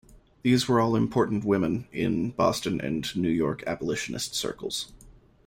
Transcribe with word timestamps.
These 0.41 0.67
were 0.67 0.79
all 0.81 0.95
important 0.95 1.43
women 1.45 1.87
in 1.91 2.31
Boston 2.31 2.81
and 2.81 3.15
New 3.15 3.29
York 3.29 3.63
abolitionist 3.67 4.33
circles. 4.33 4.91